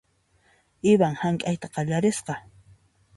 [0.93, 2.39] Ivan hank'ayta qallarisqa.